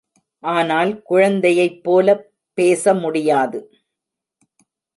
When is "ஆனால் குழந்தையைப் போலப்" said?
0.43-2.25